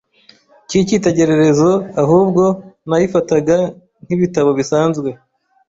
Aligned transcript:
cy’ikitegererezo 0.67 1.71
ahubwo 2.01 2.43
nayifataga 2.87 3.57
nk’ibitabo 4.03 4.49
bisanzwe. 4.59 5.09